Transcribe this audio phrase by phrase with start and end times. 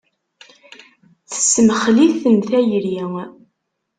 [1.29, 2.99] Tessemxel-iten tayri.